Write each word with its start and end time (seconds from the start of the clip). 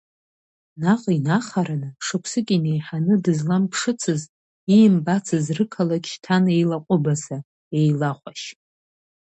Наҟ 0.81 1.01
инахараны, 1.15 1.89
шықәсык 2.05 2.47
инеиҳаны 2.55 3.13
дызламԥшыцыз, 3.23 4.21
иимбацыз 4.75 5.45
рықалақь 5.57 6.07
шьҭан 6.11 6.43
еилаҟәыбаса, 6.55 7.37
еилахәашь… 7.77 8.45